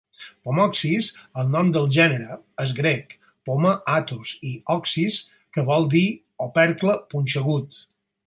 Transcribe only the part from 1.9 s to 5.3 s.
gènere, és grec: "poma, -atos" i "oxys",